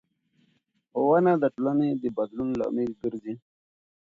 ښوونه 0.91 1.31
د 1.39 1.43
ټولنې 1.55 1.89
د 2.01 2.03
بدلون 2.17 2.49
لامل 2.59 2.91
ګرځي 3.01 3.33